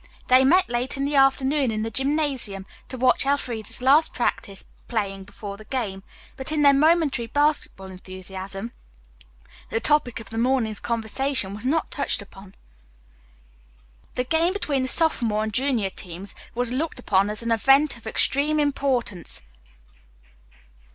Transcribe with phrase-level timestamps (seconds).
[0.29, 5.25] They met late in the afternoon in the gymnasium to watch Elfreda's last practice playing
[5.25, 6.01] before the game,
[6.35, 8.71] but in their momentary basketball enthusiasm
[9.69, 12.55] the topic of the morning's conversation was not touched upon.
[14.15, 18.07] The game between the sophomore and junior teams was looked upon as an event of
[18.07, 19.43] extreme importance.